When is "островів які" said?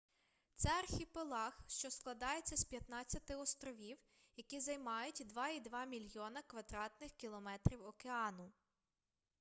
3.31-4.59